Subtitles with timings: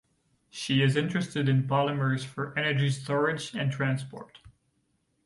[0.49, 4.39] She is interested in polymers for energy storage and transport.